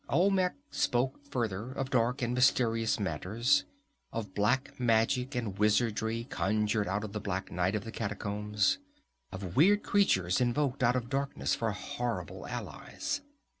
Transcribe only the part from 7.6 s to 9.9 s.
of the catacombs, of weird